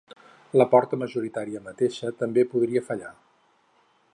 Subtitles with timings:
[0.61, 3.13] La porta majoritària mateixa també podria fallar.